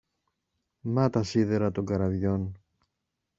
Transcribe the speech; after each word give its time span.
Με 0.81 1.09
τα 1.09 1.23
σίδερα 1.23 1.71
των 1.71 1.85
καραβιών. 1.85 2.59